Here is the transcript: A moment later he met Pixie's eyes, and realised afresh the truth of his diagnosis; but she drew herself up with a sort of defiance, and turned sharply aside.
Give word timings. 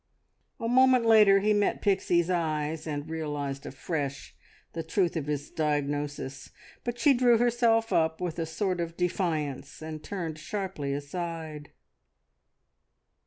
A 0.59 0.67
moment 0.67 1.05
later 1.05 1.41
he 1.41 1.53
met 1.53 1.79
Pixie's 1.83 2.31
eyes, 2.31 2.87
and 2.87 3.07
realised 3.07 3.67
afresh 3.67 4.35
the 4.73 4.81
truth 4.81 5.15
of 5.15 5.27
his 5.27 5.51
diagnosis; 5.51 6.49
but 6.83 6.97
she 6.97 7.13
drew 7.13 7.37
herself 7.37 7.93
up 7.93 8.19
with 8.19 8.39
a 8.39 8.47
sort 8.47 8.79
of 8.81 8.97
defiance, 8.97 9.79
and 9.79 10.03
turned 10.03 10.39
sharply 10.39 10.91
aside. 10.91 11.69